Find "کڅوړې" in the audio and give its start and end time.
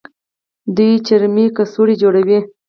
1.55-1.95